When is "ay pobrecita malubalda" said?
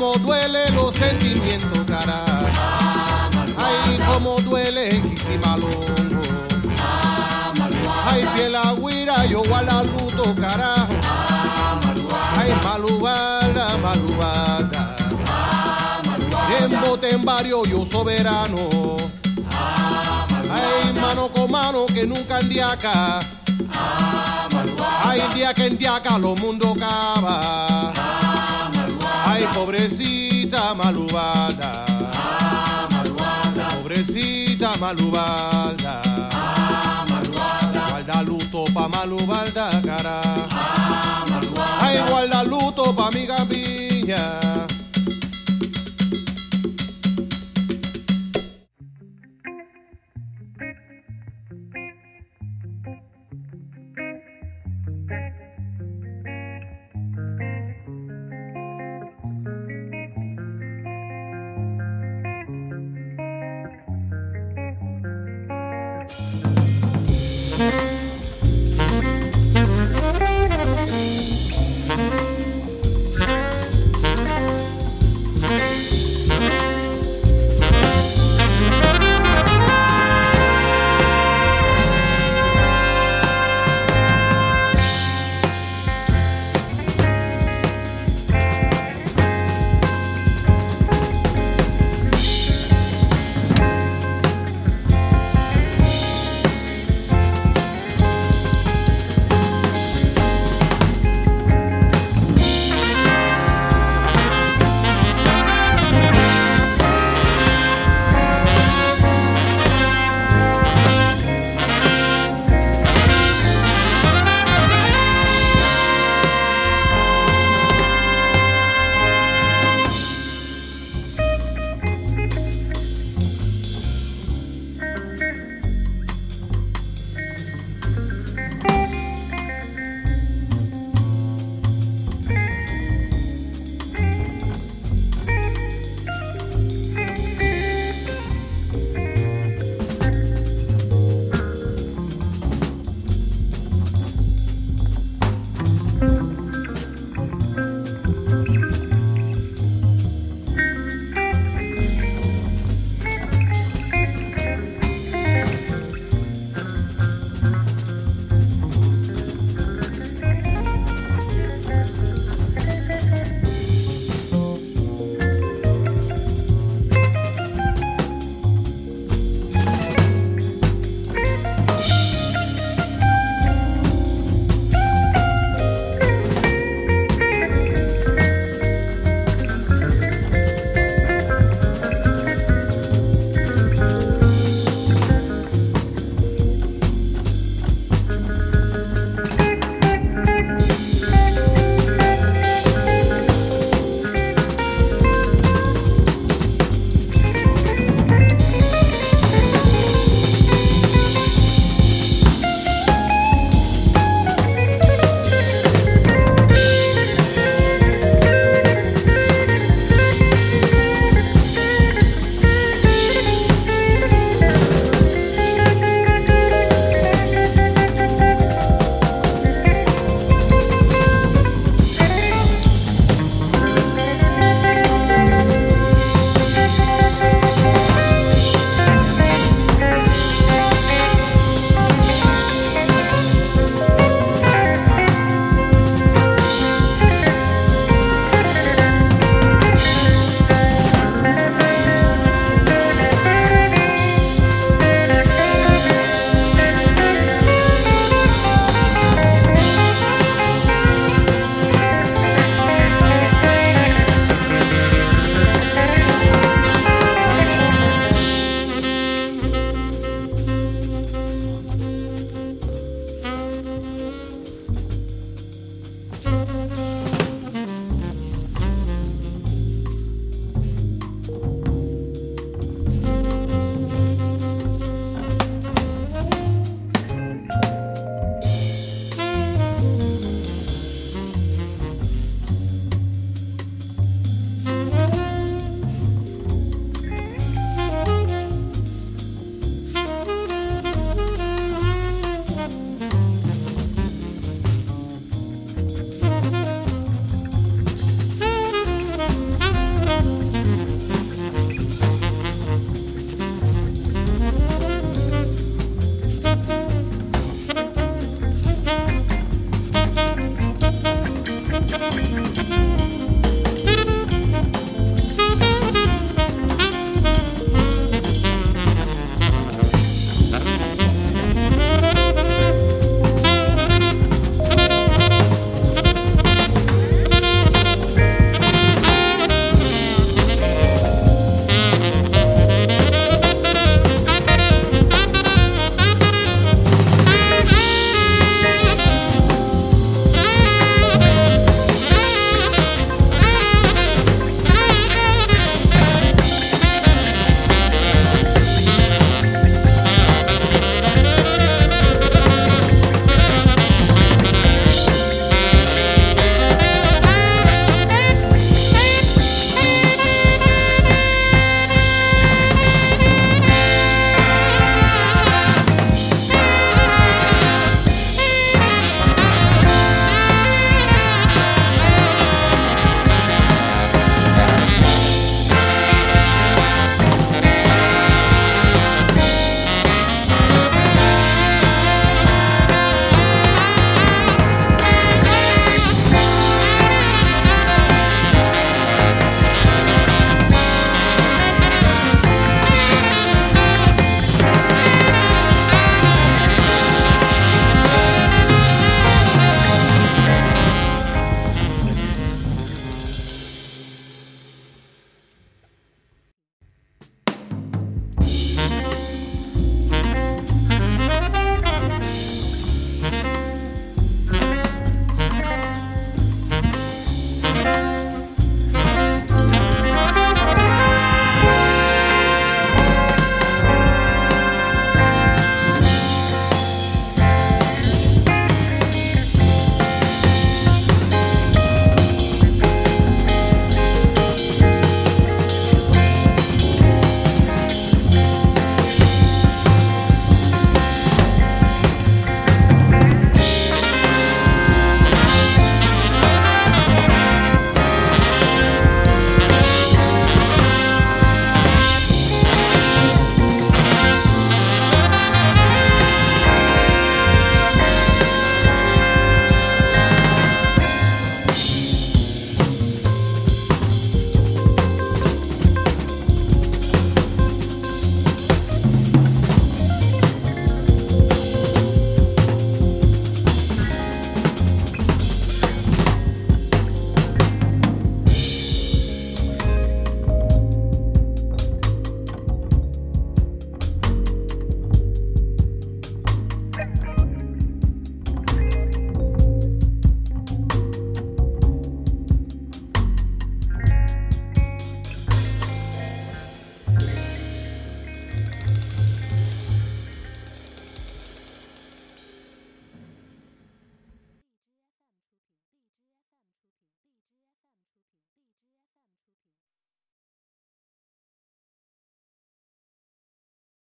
29.40-31.88